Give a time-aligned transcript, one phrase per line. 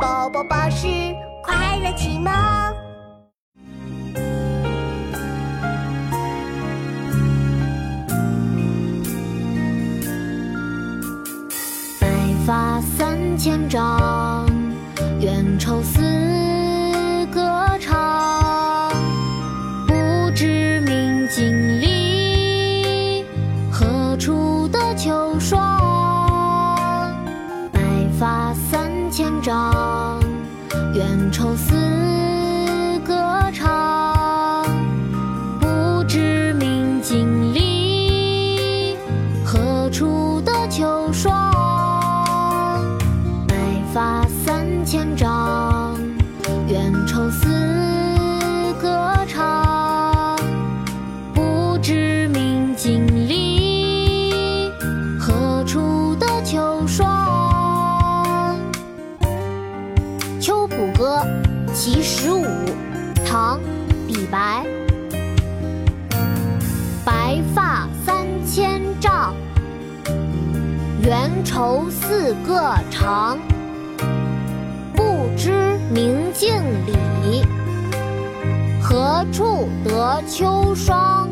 [0.00, 0.86] 宝宝巴士
[1.42, 2.32] 快乐启蒙。
[12.00, 12.06] 白
[12.46, 14.46] 发三千丈，
[15.18, 18.92] 缘愁似歌唱。
[19.86, 23.24] 不知明镜里，
[23.70, 25.58] 何处得秋霜？
[27.72, 27.80] 白
[28.18, 28.77] 发三
[29.18, 30.22] 千丈，
[30.94, 31.74] 缘愁似
[33.04, 33.16] 歌
[33.52, 34.64] 唱。
[35.58, 38.96] 不知明镜里，
[39.44, 41.34] 何处得秋霜？
[43.48, 43.56] 白
[43.92, 45.98] 发三千丈，
[46.68, 47.48] 缘愁似
[48.80, 48.88] 歌
[49.26, 50.38] 唱。
[51.34, 53.04] 不知明镜
[61.72, 62.44] 其十五》
[63.26, 63.58] 唐·
[64.06, 64.64] 李白。
[67.04, 69.34] 白发三千丈，
[71.02, 73.38] 缘愁似个长。
[74.94, 76.54] 不知明镜
[76.86, 77.44] 里，
[78.82, 81.28] 何处得秋霜？